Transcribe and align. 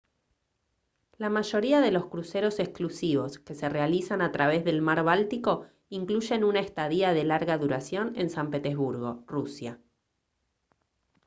la 1.19 1.29
mayoría 1.29 1.79
de 1.79 1.91
los 1.91 2.07
cruceros 2.07 2.57
exclusivos 2.57 3.37
que 3.37 3.53
se 3.53 3.69
realizan 3.69 4.23
a 4.23 4.31
través 4.31 4.65
del 4.65 4.81
mar 4.81 5.03
báltico 5.03 5.67
incluyen 5.89 6.43
una 6.43 6.59
estadía 6.61 7.13
de 7.13 7.23
larga 7.23 7.59
duración 7.59 8.13
en 8.15 8.31
san 8.31 8.49
petersburgo 8.49 9.23
rusia 9.27 9.79